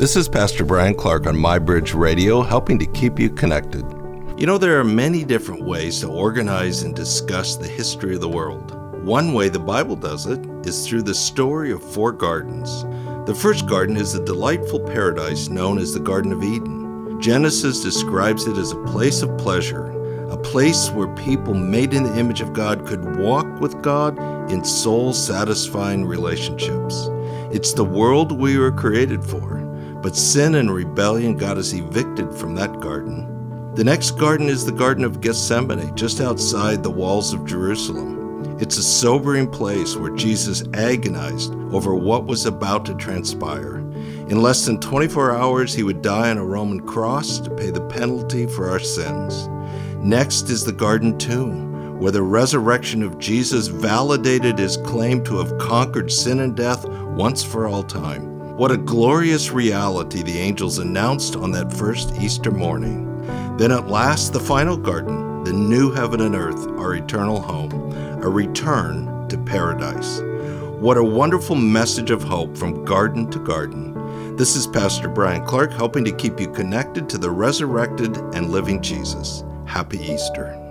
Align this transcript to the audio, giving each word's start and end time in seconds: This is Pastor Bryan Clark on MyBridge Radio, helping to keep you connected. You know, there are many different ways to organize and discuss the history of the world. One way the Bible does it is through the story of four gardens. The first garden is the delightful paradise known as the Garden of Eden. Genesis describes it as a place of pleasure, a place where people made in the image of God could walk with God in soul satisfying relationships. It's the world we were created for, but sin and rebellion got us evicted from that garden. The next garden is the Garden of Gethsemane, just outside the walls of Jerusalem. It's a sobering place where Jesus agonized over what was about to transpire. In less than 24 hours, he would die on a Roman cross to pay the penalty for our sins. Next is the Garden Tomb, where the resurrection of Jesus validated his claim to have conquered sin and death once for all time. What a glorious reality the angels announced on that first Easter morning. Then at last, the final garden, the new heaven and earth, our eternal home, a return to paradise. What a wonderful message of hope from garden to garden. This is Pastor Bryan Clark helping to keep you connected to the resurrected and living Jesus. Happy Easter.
This 0.00 0.16
is 0.16 0.30
Pastor 0.30 0.64
Bryan 0.64 0.94
Clark 0.94 1.26
on 1.26 1.36
MyBridge 1.36 1.94
Radio, 1.94 2.40
helping 2.40 2.78
to 2.78 2.86
keep 2.86 3.18
you 3.18 3.28
connected. 3.28 3.84
You 4.38 4.46
know, 4.46 4.56
there 4.56 4.80
are 4.80 4.82
many 4.82 5.24
different 5.24 5.62
ways 5.62 6.00
to 6.00 6.08
organize 6.08 6.84
and 6.84 6.96
discuss 6.96 7.56
the 7.56 7.68
history 7.68 8.14
of 8.14 8.22
the 8.22 8.28
world. 8.30 8.74
One 9.04 9.34
way 9.34 9.50
the 9.50 9.58
Bible 9.58 9.96
does 9.96 10.24
it 10.24 10.40
is 10.66 10.88
through 10.88 11.02
the 11.02 11.14
story 11.14 11.70
of 11.70 11.84
four 11.84 12.12
gardens. 12.12 12.84
The 13.26 13.34
first 13.38 13.66
garden 13.66 13.98
is 13.98 14.14
the 14.14 14.24
delightful 14.24 14.80
paradise 14.80 15.50
known 15.50 15.76
as 15.76 15.92
the 15.92 16.00
Garden 16.00 16.32
of 16.32 16.42
Eden. 16.42 17.20
Genesis 17.20 17.82
describes 17.82 18.46
it 18.46 18.56
as 18.56 18.72
a 18.72 18.82
place 18.84 19.20
of 19.20 19.36
pleasure, 19.36 19.90
a 20.30 20.38
place 20.38 20.88
where 20.92 21.14
people 21.14 21.52
made 21.52 21.92
in 21.92 22.04
the 22.04 22.18
image 22.18 22.40
of 22.40 22.54
God 22.54 22.86
could 22.86 23.18
walk 23.18 23.60
with 23.60 23.82
God 23.82 24.18
in 24.50 24.64
soul 24.64 25.12
satisfying 25.12 26.06
relationships. 26.06 27.10
It's 27.52 27.74
the 27.74 27.84
world 27.84 28.32
we 28.32 28.56
were 28.56 28.72
created 28.72 29.22
for, 29.22 29.60
but 30.02 30.16
sin 30.16 30.54
and 30.56 30.72
rebellion 30.72 31.36
got 31.36 31.58
us 31.58 31.72
evicted 31.72 32.32
from 32.34 32.54
that 32.54 32.80
garden. 32.80 33.74
The 33.74 33.84
next 33.84 34.12
garden 34.12 34.48
is 34.48 34.66
the 34.66 34.72
Garden 34.72 35.04
of 35.04 35.20
Gethsemane, 35.20 35.94
just 35.94 36.20
outside 36.20 36.82
the 36.82 36.90
walls 36.90 37.32
of 37.32 37.46
Jerusalem. 37.46 38.58
It's 38.60 38.78
a 38.78 38.82
sobering 38.82 39.48
place 39.48 39.96
where 39.96 40.14
Jesus 40.16 40.64
agonized 40.74 41.54
over 41.72 41.94
what 41.94 42.26
was 42.26 42.46
about 42.46 42.84
to 42.86 42.94
transpire. 42.94 43.76
In 44.28 44.42
less 44.42 44.66
than 44.66 44.80
24 44.80 45.32
hours, 45.32 45.72
he 45.72 45.82
would 45.82 46.02
die 46.02 46.30
on 46.30 46.38
a 46.38 46.44
Roman 46.44 46.80
cross 46.80 47.38
to 47.40 47.50
pay 47.50 47.70
the 47.70 47.80
penalty 47.80 48.46
for 48.46 48.68
our 48.68 48.78
sins. 48.78 49.48
Next 49.98 50.50
is 50.50 50.64
the 50.64 50.72
Garden 50.72 51.16
Tomb, 51.16 51.98
where 52.00 52.12
the 52.12 52.22
resurrection 52.22 53.02
of 53.02 53.18
Jesus 53.18 53.68
validated 53.68 54.58
his 54.58 54.76
claim 54.78 55.22
to 55.24 55.38
have 55.38 55.58
conquered 55.58 56.10
sin 56.10 56.40
and 56.40 56.56
death 56.56 56.86
once 56.88 57.42
for 57.42 57.66
all 57.66 57.82
time. 57.82 58.29
What 58.60 58.72
a 58.72 58.76
glorious 58.76 59.52
reality 59.52 60.22
the 60.22 60.36
angels 60.36 60.76
announced 60.76 61.34
on 61.34 61.50
that 61.52 61.72
first 61.72 62.14
Easter 62.20 62.50
morning. 62.50 63.06
Then 63.56 63.72
at 63.72 63.88
last, 63.88 64.34
the 64.34 64.38
final 64.38 64.76
garden, 64.76 65.44
the 65.44 65.52
new 65.54 65.90
heaven 65.90 66.20
and 66.20 66.34
earth, 66.34 66.66
our 66.78 66.94
eternal 66.94 67.40
home, 67.40 67.72
a 68.22 68.28
return 68.28 69.26
to 69.30 69.38
paradise. 69.38 70.20
What 70.78 70.98
a 70.98 71.02
wonderful 71.02 71.56
message 71.56 72.10
of 72.10 72.22
hope 72.22 72.54
from 72.54 72.84
garden 72.84 73.30
to 73.30 73.38
garden. 73.38 74.36
This 74.36 74.54
is 74.56 74.66
Pastor 74.66 75.08
Bryan 75.08 75.46
Clark 75.46 75.72
helping 75.72 76.04
to 76.04 76.12
keep 76.12 76.38
you 76.38 76.50
connected 76.50 77.08
to 77.08 77.16
the 77.16 77.30
resurrected 77.30 78.14
and 78.34 78.50
living 78.50 78.82
Jesus. 78.82 79.42
Happy 79.64 80.00
Easter. 80.00 80.69